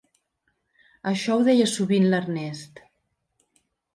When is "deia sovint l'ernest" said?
1.49-2.81